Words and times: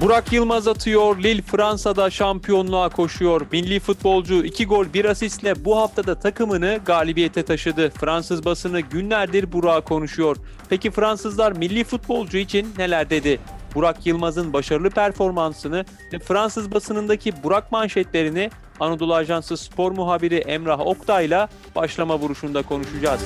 Burak 0.00 0.32
Yılmaz 0.32 0.68
atıyor. 0.68 1.18
Lille 1.18 1.42
Fransa'da 1.42 2.10
şampiyonluğa 2.10 2.88
koşuyor. 2.88 3.46
Milli 3.52 3.80
futbolcu 3.80 4.44
2 4.44 4.66
gol 4.66 4.86
1 4.94 5.04
asistle 5.04 5.64
bu 5.64 5.76
haftada 5.76 6.18
takımını 6.18 6.80
galibiyete 6.86 7.42
taşıdı. 7.42 7.90
Fransız 7.90 8.44
basını 8.44 8.80
günlerdir 8.80 9.52
Burak'a 9.52 9.80
konuşuyor. 9.80 10.36
Peki 10.70 10.90
Fransızlar 10.90 11.52
milli 11.52 11.84
futbolcu 11.84 12.38
için 12.38 12.68
neler 12.78 13.10
dedi? 13.10 13.40
Burak 13.74 14.06
Yılmaz'ın 14.06 14.52
başarılı 14.52 14.90
performansını 14.90 15.84
ve 16.12 16.18
Fransız 16.18 16.72
basınındaki 16.72 17.42
Burak 17.42 17.72
manşetlerini 17.72 18.50
Anadolu 18.80 19.14
Ajansı 19.14 19.56
spor 19.56 19.92
muhabiri 19.92 20.36
Emrah 20.36 20.80
Oktay'la 20.80 21.48
başlama 21.76 22.18
vuruşunda 22.18 22.62
konuşacağız. 22.62 23.20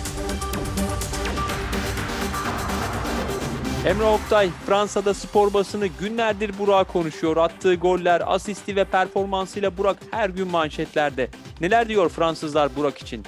Emre 3.84 4.05
Oktay, 4.05 4.51
Fransa'da 4.66 5.15
spor 5.15 5.55
basını 5.55 5.87
günlerdir 5.87 6.59
Burak'a 6.59 6.92
konuşuyor. 6.92 7.37
Attığı 7.37 7.75
goller, 7.75 8.23
asisti 8.27 8.77
ve 8.77 8.84
performansıyla 8.84 9.79
Burak 9.79 9.97
her 10.11 10.30
gün 10.30 10.48
manşetlerde. 10.48 11.29
Neler 11.61 11.89
diyor 11.89 12.09
Fransızlar 12.09 12.77
Burak 12.77 12.98
için? 12.98 13.23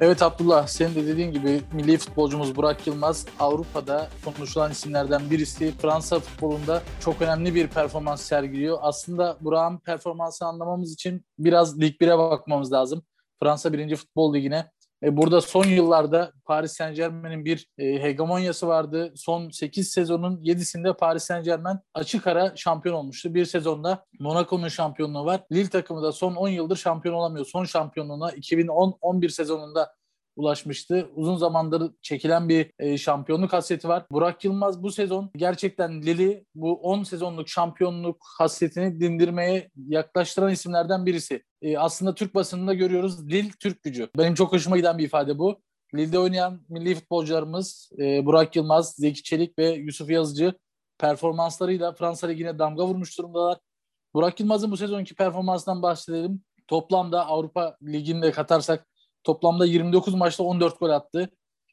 Evet 0.00 0.22
Abdullah, 0.22 0.66
senin 0.66 0.94
de 0.94 1.06
dediğin 1.06 1.32
gibi 1.32 1.60
milli 1.72 1.98
futbolcumuz 1.98 2.56
Burak 2.56 2.86
Yılmaz 2.86 3.26
Avrupa'da 3.40 4.08
konuşulan 4.24 4.70
isimlerden 4.70 5.30
birisi. 5.30 5.72
Fransa 5.82 6.20
futbolunda 6.20 6.82
çok 7.00 7.22
önemli 7.22 7.54
bir 7.54 7.66
performans 7.66 8.22
sergiliyor. 8.22 8.78
Aslında 8.80 9.36
Burak'ın 9.40 9.78
performansını 9.78 10.48
anlamamız 10.48 10.92
için 10.92 11.26
biraz 11.38 11.80
Lig 11.80 12.00
1'e 12.00 12.18
bakmamız 12.18 12.72
lazım. 12.72 13.02
Fransa 13.42 13.72
1. 13.72 13.96
Futbol 13.96 14.34
Ligi'ne 14.34 14.70
e, 15.02 15.16
burada 15.16 15.40
son 15.40 15.64
yıllarda 15.64 16.32
Paris 16.44 16.72
Saint 16.72 16.96
Germain'in 16.96 17.44
bir 17.44 17.68
e, 17.78 18.02
hegemonyası 18.02 18.68
vardı. 18.68 19.12
Son 19.16 19.50
8 19.50 19.88
sezonun 19.88 20.36
7'sinde 20.36 20.96
Paris 20.96 21.22
Saint 21.22 21.44
Germain 21.44 21.78
açık 21.94 22.26
ara 22.26 22.52
şampiyon 22.56 22.94
olmuştu. 22.94 23.34
Bir 23.34 23.44
sezonda 23.44 24.04
Monaco'nun 24.20 24.68
şampiyonluğu 24.68 25.24
var. 25.24 25.40
Lille 25.52 25.68
takımı 25.68 26.02
da 26.02 26.12
son 26.12 26.34
10 26.34 26.48
yıldır 26.48 26.76
şampiyon 26.76 27.14
olamıyor. 27.14 27.46
Son 27.46 27.64
şampiyonluğuna 27.64 28.30
2010-11 28.30 29.28
sezonunda 29.28 29.94
ulaşmıştı. 30.36 31.08
Uzun 31.14 31.36
zamandır 31.36 31.92
çekilen 32.02 32.48
bir 32.48 32.70
e, 32.78 32.98
şampiyonluk 32.98 33.52
hasreti 33.52 33.88
var. 33.88 34.04
Burak 34.10 34.44
Yılmaz 34.44 34.82
bu 34.82 34.90
sezon 34.90 35.30
gerçekten 35.36 36.02
Lili 36.02 36.44
bu 36.54 36.74
10 36.74 37.02
sezonluk 37.02 37.48
şampiyonluk 37.48 38.16
hasretini 38.38 39.00
dindirmeye 39.00 39.70
yaklaştıran 39.88 40.52
isimlerden 40.52 41.06
birisi. 41.06 41.42
E, 41.62 41.78
aslında 41.78 42.14
Türk 42.14 42.34
basınında 42.34 42.74
görüyoruz 42.74 43.28
Lil 43.28 43.50
Türk 43.60 43.82
gücü. 43.82 44.08
Benim 44.18 44.34
çok 44.34 44.52
hoşuma 44.52 44.76
giden 44.76 44.98
bir 44.98 45.04
ifade 45.04 45.38
bu. 45.38 45.60
Lille'de 45.94 46.18
oynayan 46.18 46.60
milli 46.68 46.94
futbolcularımız 46.94 47.90
e, 47.98 48.26
Burak 48.26 48.56
Yılmaz, 48.56 48.94
Zeki 48.94 49.22
Çelik 49.22 49.58
ve 49.58 49.68
Yusuf 49.68 50.10
Yazıcı 50.10 50.54
performanslarıyla 50.98 51.92
Fransa 51.92 52.26
Ligi'ne 52.26 52.58
damga 52.58 52.86
vurmuş 52.86 53.18
durumdalar. 53.18 53.58
Burak 54.14 54.40
Yılmaz'ın 54.40 54.70
bu 54.70 54.76
sezonki 54.76 55.14
performansından 55.14 55.82
bahsedelim. 55.82 56.42
Toplamda 56.68 57.26
Avrupa 57.26 57.76
Ligi'nde 57.82 58.30
katarsak 58.30 58.86
Toplamda 59.24 59.66
29 59.66 60.14
maçta 60.14 60.42
14 60.42 60.80
gol 60.80 60.90
attı. 60.90 61.30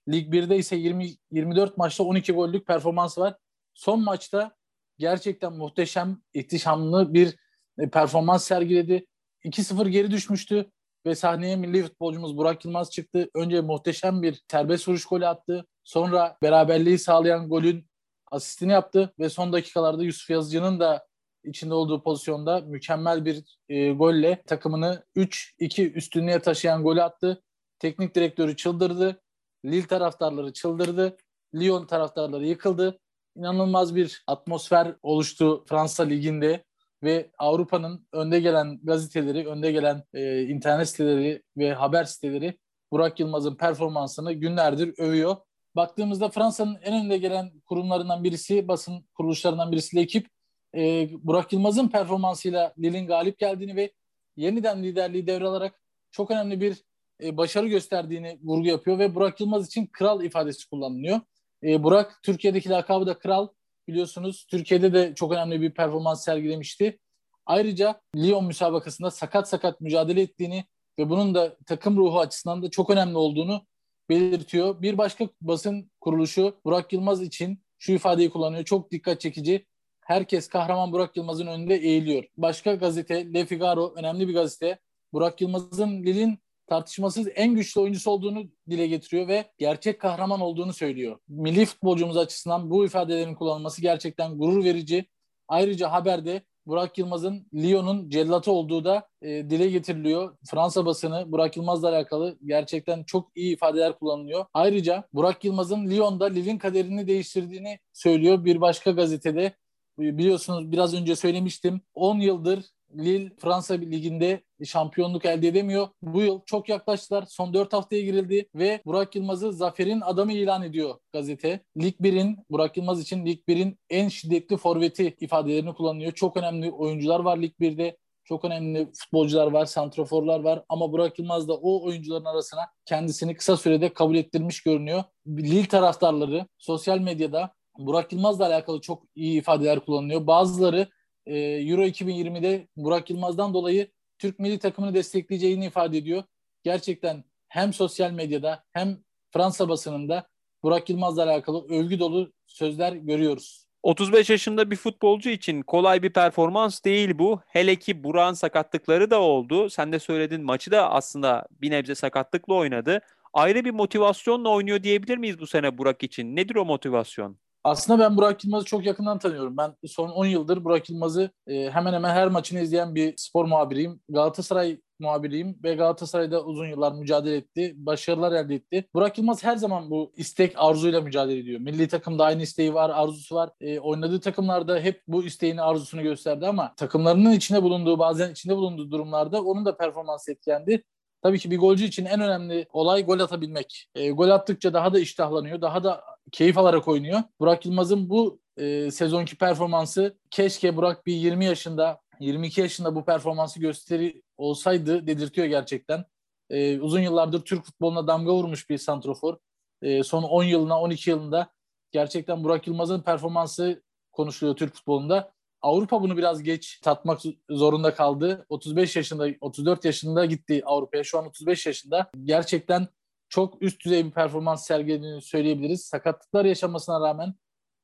Lig 0.10 0.34
1'de 0.34 0.58
ise 0.58 0.76
20 0.76 1.10
24 1.32 1.78
maçta 1.78 2.04
12 2.04 2.32
gollük 2.32 2.68
performansı 2.68 3.22
var. 3.22 3.36
Son 3.74 4.04
maçta 4.04 4.56
gerçekten 4.98 5.54
muhteşem, 5.54 6.22
ihtişamlı 6.34 7.14
bir 7.14 7.36
e, 7.80 7.90
performans 7.90 8.44
sergiledi. 8.44 9.06
2-0 9.46 9.90
geri 9.90 10.12
düşmüştü 10.12 10.72
ve 11.06 11.16
sahneye 11.16 11.56
milli 11.56 11.84
futbolcumuz 11.84 12.38
Burak 12.38 12.66
Yılmaz 12.66 12.92
çıktı. 12.92 13.30
Önce 13.36 13.62
muhteşem 13.62 14.22
bir 14.22 14.42
serbest 14.52 14.88
vuruş 14.88 15.06
golü 15.06 15.28
attı. 15.28 15.66
Sonra 15.84 16.38
beraberliği 16.42 17.00
sağlayan 17.00 17.50
golün 17.50 17.90
asistini 18.32 18.72
yaptı 18.72 19.14
ve 19.20 19.30
son 19.30 19.54
dakikalarda 19.54 20.04
Yusuf 20.04 20.30
Yazıcı'nın 20.30 20.80
da 20.80 21.09
içinde 21.44 21.74
olduğu 21.74 22.04
pozisyonda 22.04 22.62
mükemmel 22.62 23.26
bir 23.26 23.44
e, 23.70 23.92
golle 23.92 24.44
takımını 24.48 25.04
3-2 25.16 25.92
üstünlüğe 25.94 26.40
taşıyan 26.40 26.84
golü 26.84 27.02
attı. 27.02 27.44
Teknik 27.80 28.16
direktörü 28.16 28.56
çıldırdı. 28.56 29.22
Lille 29.66 29.88
taraftarları 29.88 30.54
çıldırdı. 30.54 31.18
Lyon 31.56 31.88
taraftarları 31.88 32.46
yıkıldı. 32.46 33.00
İnanılmaz 33.36 33.96
bir 33.96 34.24
atmosfer 34.28 34.96
oluştu 35.04 35.66
Fransa 35.68 36.04
Ligi'nde 36.04 36.64
ve 37.04 37.32
Avrupa'nın 37.38 38.08
önde 38.14 38.40
gelen 38.40 38.80
gazeteleri, 38.84 39.48
önde 39.48 39.72
gelen 39.72 40.04
e, 40.14 40.42
internet 40.42 40.90
siteleri 40.90 41.44
ve 41.58 41.74
haber 41.74 42.04
siteleri 42.04 42.58
Burak 42.92 43.20
Yılmaz'ın 43.20 43.56
performansını 43.56 44.34
günlerdir 44.34 44.94
övüyor. 45.00 45.36
Baktığımızda 45.76 46.30
Fransa'nın 46.30 46.78
en 46.82 47.06
önde 47.06 47.18
gelen 47.18 47.52
kurumlarından 47.66 48.24
birisi, 48.24 48.68
basın 48.68 49.06
kuruluşlarından 49.14 49.72
birisi 49.72 49.98
de 49.98 50.02
ekip 50.02 50.28
e, 50.76 51.10
Burak 51.24 51.54
Yılmaz'ın 51.54 51.88
performansıyla 51.88 52.74
Lille'in 52.80 53.08
galip 53.08 53.40
geldiğini 53.40 53.76
ve 53.76 53.92
yeniden 54.38 54.84
liderliği 54.84 55.28
devralarak 55.28 55.82
çok 56.12 56.32
önemli 56.32 56.62
bir 56.62 56.84
e, 57.24 57.38
başarı 57.38 57.68
gösterdiğini 57.68 58.40
vurgu 58.44 58.68
yapıyor 58.68 59.00
ve 59.00 59.16
Burak 59.16 59.40
Yılmaz 59.40 59.68
için 59.68 59.86
kral 59.86 60.24
ifadesi 60.24 60.70
kullanılıyor. 60.70 61.20
E, 61.64 61.84
Burak 61.84 62.20
Türkiye'deki 62.24 62.70
lakabı 62.70 63.08
da 63.08 63.18
kral 63.18 63.48
biliyorsunuz. 63.88 64.48
Türkiye'de 64.50 64.94
de 64.94 65.16
çok 65.16 65.32
önemli 65.32 65.62
bir 65.62 65.72
performans 65.72 66.26
sergilemişti. 66.26 67.00
Ayrıca 67.46 68.02
Lyon 68.16 68.46
müsabakasında 68.46 69.12
sakat 69.12 69.50
sakat 69.50 69.82
mücadele 69.82 70.22
ettiğini 70.22 70.66
ve 71.00 71.10
bunun 71.10 71.36
da 71.36 71.58
takım 71.66 71.98
ruhu 71.98 72.20
açısından 72.20 72.64
da 72.64 72.70
çok 72.70 72.90
önemli 72.90 73.18
olduğunu 73.18 73.66
belirtiyor. 74.10 74.82
Bir 74.82 74.98
başka 74.98 75.30
basın 75.42 75.92
kuruluşu 76.02 76.60
Burak 76.66 76.94
Yılmaz 76.94 77.22
için 77.22 77.64
şu 77.80 77.92
ifadeyi 77.92 78.30
kullanıyor. 78.30 78.66
Çok 78.66 78.92
dikkat 78.92 79.22
çekici 79.22 79.66
herkes 80.10 80.48
kahraman 80.48 80.92
Burak 80.92 81.18
Yılmaz'ın 81.18 81.48
önünde 81.48 81.76
eğiliyor. 81.76 82.24
Başka 82.38 82.76
gazete 82.76 83.34
Le 83.34 83.46
Figaro 83.46 83.94
önemli 83.96 84.28
bir 84.28 84.34
gazete. 84.34 84.80
Burak 85.14 85.42
Yılmaz'ın 85.42 86.04
Lille'in 86.04 86.40
tartışmasız 86.68 87.28
en 87.36 87.56
güçlü 87.56 87.82
oyuncusu 87.82 88.12
olduğunu 88.12 88.44
dile 88.70 88.88
getiriyor 88.88 89.28
ve 89.28 89.46
gerçek 89.58 90.02
kahraman 90.02 90.42
olduğunu 90.42 90.74
söylüyor. 90.74 91.20
Milli 91.28 91.66
futbolcumuz 91.66 92.18
açısından 92.18 92.70
bu 92.70 92.86
ifadelerin 92.86 93.36
kullanılması 93.36 93.82
gerçekten 93.82 94.38
gurur 94.38 94.64
verici. 94.64 95.06
Ayrıca 95.48 95.92
haberde 95.92 96.42
Burak 96.66 96.98
Yılmaz'ın 96.98 97.48
Lyon'un 97.54 98.10
cellatı 98.10 98.52
olduğu 98.52 98.86
da 98.86 99.08
e, 99.22 99.50
dile 99.50 99.70
getiriliyor. 99.70 100.38
Fransa 100.52 100.86
basını 100.86 101.32
Burak 101.32 101.58
Yılmaz'la 101.58 101.90
alakalı 101.90 102.38
gerçekten 102.46 103.04
çok 103.04 103.32
iyi 103.36 103.54
ifadeler 103.54 104.00
kullanılıyor. 104.00 104.46
Ayrıca 104.54 105.04
Burak 105.14 105.46
Yılmaz'ın 105.46 105.90
Lyon'da 105.90 106.26
Lille'in 106.26 106.58
kaderini 106.58 107.08
değiştirdiğini 107.08 107.80
söylüyor 107.94 108.46
bir 108.46 108.62
başka 108.62 108.92
gazetede 108.92 109.54
biliyorsunuz 110.00 110.72
biraz 110.72 110.94
önce 110.94 111.16
söylemiştim 111.16 111.82
10 111.94 112.20
yıldır 112.20 112.66
Lille 112.98 113.32
Fransa 113.38 113.74
Ligi'nde 113.74 114.42
şampiyonluk 114.66 115.26
elde 115.26 115.48
edemiyor. 115.48 115.88
Bu 116.02 116.22
yıl 116.22 116.42
çok 116.46 116.70
yaklaştılar. 116.70 117.26
Son 117.30 117.54
4 117.54 117.74
haftaya 117.74 118.02
girildi 118.02 118.50
ve 118.56 118.82
Burak 118.86 119.16
Yılmaz'ı 119.16 119.54
zaferin 119.54 120.02
adamı 120.02 120.34
ilan 120.34 120.64
ediyor 120.64 120.96
gazete. 121.14 121.60
Lig 121.78 121.96
1'in 122.02 122.38
Burak 122.50 122.78
Yılmaz 122.78 123.02
için 123.02 123.26
Lig 123.26 123.40
1'in 123.48 123.80
en 123.90 124.08
şiddetli 124.08 124.58
forveti 124.58 125.16
ifadelerini 125.20 125.74
kullanıyor. 125.74 126.12
Çok 126.12 126.38
önemli 126.38 126.72
oyuncular 126.72 127.20
var 127.20 127.38
Lig 127.38 127.54
1'de. 127.60 127.98
Çok 128.24 128.46
önemli 128.46 128.92
futbolcular 128.94 129.48
var, 129.52 129.66
santraforlar 129.66 130.40
var 130.40 130.64
ama 130.70 130.92
Burak 130.92 131.20
Yılmaz 131.20 131.48
da 131.48 131.54
o 131.54 131.86
oyuncuların 131.86 132.26
arasına 132.26 132.62
kendisini 132.86 133.36
kısa 133.36 133.58
sürede 133.58 133.94
kabul 133.94 134.16
ettirmiş 134.16 134.64
görünüyor. 134.64 135.04
Lille 135.28 135.68
taraftarları 135.68 136.48
sosyal 136.58 137.00
medyada 137.00 137.54
Burak 137.80 138.14
Yılmaz'la 138.14 138.46
alakalı 138.46 138.82
çok 138.82 139.04
iyi 139.16 139.40
ifadeler 139.40 139.80
kullanılıyor. 139.80 140.28
Bazıları 140.28 140.88
e, 141.26 141.38
Euro 141.40 141.82
2020'de 141.82 142.68
Burak 142.78 143.10
Yılmaz'dan 143.10 143.54
dolayı 143.54 143.88
Türk 144.18 144.40
milli 144.40 144.60
takımını 144.60 144.94
destekleyeceğini 144.94 145.66
ifade 145.66 145.98
ediyor. 145.98 146.24
Gerçekten 146.64 147.24
hem 147.48 147.74
sosyal 147.74 148.12
medyada 148.12 148.64
hem 148.74 148.98
Fransa 149.32 149.70
basınında 149.70 150.28
Burak 150.64 150.90
Yılmaz'la 150.90 151.24
alakalı 151.24 151.68
övgü 151.70 152.00
dolu 152.00 152.34
sözler 152.48 152.94
görüyoruz. 152.94 153.66
35 153.84 154.30
yaşında 154.30 154.72
bir 154.72 154.76
futbolcu 154.76 155.30
için 155.30 155.62
kolay 155.62 156.04
bir 156.04 156.14
performans 156.14 156.84
değil 156.84 157.20
bu. 157.20 157.42
Hele 157.48 157.76
ki 157.76 158.04
Burak'ın 158.04 158.34
sakatlıkları 158.34 159.12
da 159.12 159.22
oldu. 159.22 159.70
Sen 159.70 159.92
de 159.92 160.00
söyledin 160.00 160.44
maçı 160.44 160.72
da 160.72 160.92
aslında 160.92 161.48
bir 161.52 161.72
nebze 161.72 161.96
sakatlıkla 161.96 162.54
oynadı. 162.54 163.00
Ayrı 163.34 163.66
bir 163.66 163.72
motivasyonla 163.72 164.50
oynuyor 164.50 164.84
diyebilir 164.84 165.18
miyiz 165.18 165.40
bu 165.40 165.48
sene 165.48 165.78
Burak 165.78 166.04
için? 166.04 166.36
Nedir 166.36 166.56
o 166.56 166.66
motivasyon? 166.66 167.38
Aslında 167.64 168.00
ben 168.00 168.18
Burak 168.18 168.44
Yılmaz'ı 168.44 168.66
çok 168.66 168.86
yakından 168.86 169.20
tanıyorum. 169.20 169.58
Ben 169.58 169.76
son 169.88 170.10
10 170.10 170.26
yıldır 170.26 170.64
Burak 170.64 170.90
Yılmaz'ı 170.90 171.32
e, 171.48 171.70
hemen 171.70 171.94
hemen 171.94 172.10
her 172.10 172.28
maçını 172.28 172.60
izleyen 172.60 172.96
bir 172.96 173.14
spor 173.18 173.46
muhabiriyim. 173.46 174.02
Galatasaray 174.10 174.80
muhabiriyim 175.00 175.60
ve 175.64 175.76
Galatasaray'da 175.76 176.44
uzun 176.44 176.68
yıllar 176.68 176.92
mücadele 176.92 177.36
etti. 177.36 177.74
Başarılar 177.78 178.32
elde 178.32 178.56
etti. 178.56 178.86
Burak 178.94 179.18
Yılmaz 179.18 179.44
her 179.44 179.56
zaman 179.56 179.90
bu 179.90 180.12
istek 180.16 180.54
arzuyla 180.56 181.02
mücadele 181.02 181.40
ediyor. 181.40 181.60
Milli 181.60 181.88
takımda 181.88 182.26
aynı 182.26 182.42
isteği 182.42 182.74
var, 182.74 182.90
arzusu 182.90 183.36
var. 183.36 183.50
E, 183.62 183.80
oynadığı 183.80 184.20
takımlarda 184.20 184.80
hep 184.80 185.02
bu 185.08 185.24
isteğini, 185.24 185.62
arzusunu 185.62 186.02
gösterdi 186.02 186.48
ama 186.48 186.74
takımlarının 186.76 187.32
içinde 187.32 187.64
bulunduğu, 187.64 188.00
bazen 188.00 188.32
içinde 188.32 188.56
bulunduğu 188.56 188.92
durumlarda 188.92 189.44
onun 189.44 189.66
da 189.66 189.78
performansı 189.78 190.32
etkilendi. 190.32 190.84
Tabii 191.22 191.40
ki 191.40 191.52
bir 191.52 191.58
golcü 191.58 191.86
için 191.86 192.06
en 192.06 192.22
önemli 192.22 192.68
olay 192.74 193.06
gol 193.06 193.20
atabilmek. 193.20 193.88
E, 193.96 194.12
gol 194.12 194.30
attıkça 194.30 194.74
daha 194.74 194.94
da 194.94 195.00
iştahlanıyor, 195.00 195.62
daha 195.62 195.84
da 195.84 196.04
keyif 196.32 196.58
alarak 196.58 196.88
oynuyor. 196.88 197.24
Burak 197.40 197.66
Yılmaz'ın 197.66 198.10
bu 198.10 198.40
e, 198.58 198.92
sezonki 198.92 199.38
performansı 199.38 200.18
keşke 200.32 200.76
Burak 200.76 201.06
bir 201.06 201.14
20 201.14 201.46
yaşında 201.46 202.02
22 202.20 202.62
yaşında 202.62 202.96
bu 202.96 203.06
performansı 203.06 203.60
gösteri 203.60 204.22
olsaydı 204.38 205.08
dedirtiyor 205.08 205.48
gerçekten. 205.48 206.06
E, 206.50 206.80
uzun 206.80 207.00
yıllardır 207.00 207.42
Türk 207.42 207.66
futboluna 207.66 208.08
damga 208.08 208.34
vurmuş 208.34 208.70
bir 208.70 208.78
santrofor. 208.78 209.38
E, 209.82 210.04
son 210.04 210.24
10 210.24 210.44
yılına 210.44 210.82
12 210.82 211.10
yılında 211.10 211.52
gerçekten 211.92 212.44
Burak 212.44 212.68
Yılmaz'ın 212.68 213.02
performansı 213.02 213.84
konuşuluyor 214.12 214.58
Türk 214.58 214.76
futbolunda. 214.76 215.32
Avrupa 215.62 216.02
bunu 216.02 216.18
biraz 216.18 216.44
geç 216.44 216.80
tatmak 216.80 217.20
zorunda 217.50 217.94
kaldı. 217.94 218.46
35 218.50 218.96
yaşında, 218.96 219.28
34 219.42 219.86
yaşında 219.86 220.26
gitti 220.26 220.62
Avrupa'ya. 220.66 221.04
Şu 221.04 221.20
an 221.20 221.26
35 221.26 221.66
yaşında. 221.66 222.12
Gerçekten 222.24 222.88
çok 223.30 223.62
üst 223.62 223.86
düzey 223.86 224.06
bir 224.06 224.12
performans 224.12 224.66
sergilediğini 224.66 225.22
söyleyebiliriz. 225.22 225.82
Sakatlıklar 225.82 226.46
yaşamasına 226.46 227.02
rağmen 227.02 227.34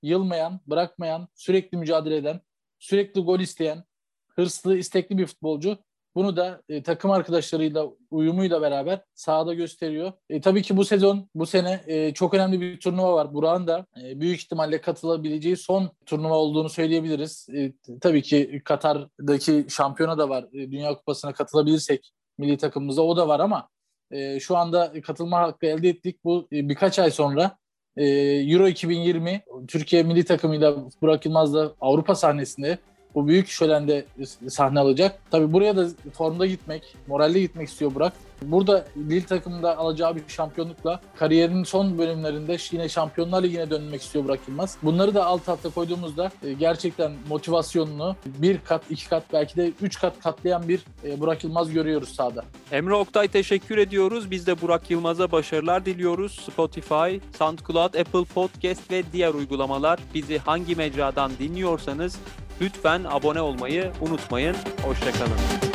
yılmayan, 0.01 0.59
bırakmayan, 0.67 1.27
sürekli 1.35 1.77
mücadele 1.77 2.15
eden, 2.15 2.41
sürekli 2.79 3.21
gol 3.21 3.39
isteyen, 3.39 3.83
hırslı, 4.27 4.77
istekli 4.77 5.17
bir 5.17 5.25
futbolcu. 5.25 5.77
Bunu 6.15 6.37
da 6.37 6.61
e, 6.69 6.83
takım 6.83 7.11
arkadaşlarıyla, 7.11 7.87
uyumuyla 8.11 8.61
beraber 8.61 9.01
sahada 9.13 9.53
gösteriyor. 9.53 10.13
E, 10.29 10.41
tabii 10.41 10.61
ki 10.61 10.77
bu 10.77 10.85
sezon, 10.85 11.29
bu 11.35 11.45
sene 11.45 11.83
e, 11.87 12.13
çok 12.13 12.33
önemli 12.33 12.61
bir 12.61 12.79
turnuva 12.79 13.13
var. 13.13 13.33
Burak'ın 13.33 13.67
da 13.67 13.85
e, 14.03 14.19
büyük 14.19 14.39
ihtimalle 14.39 14.81
katılabileceği 14.81 15.57
son 15.57 15.89
turnuva 16.05 16.35
olduğunu 16.35 16.69
söyleyebiliriz. 16.69 17.47
E, 17.53 17.73
tabii 18.01 18.21
ki 18.21 18.61
Katar'daki 18.65 19.65
şampiyona 19.69 20.17
da 20.17 20.29
var. 20.29 20.43
E, 20.53 20.71
Dünya 20.71 20.95
Kupası'na 20.95 21.33
katılabilirsek 21.33 22.11
milli 22.37 22.57
takımımızda 22.57 23.01
o 23.01 23.17
da 23.17 23.27
var 23.27 23.39
ama 23.39 23.69
e, 24.11 24.39
şu 24.39 24.57
anda 24.57 25.01
katılma 25.01 25.39
hakkı 25.39 25.65
elde 25.65 25.89
ettik. 25.89 26.23
Bu 26.23 26.47
e, 26.51 26.69
birkaç 26.69 26.99
ay 26.99 27.11
sonra 27.11 27.57
e, 27.97 28.05
Euro 28.53 28.67
2020 28.67 29.41
Türkiye 29.67 30.03
milli 30.03 30.25
takımıyla 30.25 30.75
Burak 31.01 31.25
Yılmaz'la 31.25 31.73
Avrupa 31.81 32.15
sahnesinde 32.15 32.77
bu 33.15 33.27
büyük 33.27 33.47
şölende 33.47 34.05
sahne 34.49 34.79
alacak. 34.79 35.19
Tabii 35.31 35.53
buraya 35.53 35.77
da 35.77 35.87
formda 36.13 36.45
gitmek, 36.45 36.95
moralli 37.07 37.41
gitmek 37.41 37.67
istiyor 37.67 37.95
Burak. 37.95 38.13
Burada 38.41 38.85
Lille 38.97 39.25
takımında 39.25 39.77
alacağı 39.77 40.15
bir 40.15 40.21
şampiyonlukla 40.27 41.01
kariyerinin 41.15 41.63
son 41.63 41.97
bölümlerinde 41.97 42.57
yine 42.71 42.89
Şampiyonlar 42.89 43.43
Ligi'ne 43.43 43.69
dönmek 43.69 44.01
istiyor 44.01 44.25
Burak 44.25 44.39
Yılmaz. 44.47 44.77
Bunları 44.83 45.13
da 45.13 45.25
alt 45.25 45.49
alta 45.49 45.69
koyduğumuzda 45.69 46.31
e, 46.43 46.53
gerçekten 46.53 47.11
motivasyonunu 47.29 48.15
bir 48.25 48.57
kat, 48.57 48.83
iki 48.89 49.09
kat 49.09 49.23
belki 49.33 49.55
de 49.55 49.71
üç 49.81 49.99
kat 49.99 50.19
katlayan 50.19 50.67
bir 50.67 50.79
e, 51.03 51.19
Burak 51.19 51.43
Yılmaz 51.43 51.73
görüyoruz 51.73 52.09
sahada. 52.09 52.45
Emre 52.71 52.93
Oktay 52.93 53.27
teşekkür 53.27 53.77
ediyoruz. 53.77 54.31
Biz 54.31 54.47
de 54.47 54.61
Burak 54.61 54.91
Yılmaz'a 54.91 55.31
başarılar 55.31 55.85
diliyoruz. 55.85 56.31
Spotify, 56.31 57.17
SoundCloud, 57.37 57.93
Apple 57.93 58.23
Podcast 58.23 58.91
ve 58.91 59.03
diğer 59.13 59.33
uygulamalar 59.33 59.99
bizi 60.13 60.37
hangi 60.37 60.75
mecradan 60.75 61.31
dinliyorsanız 61.39 62.19
lütfen 62.61 63.03
abone 63.09 63.41
olmayı 63.41 63.91
unutmayın. 64.01 64.55
Hoşçakalın. 64.83 65.74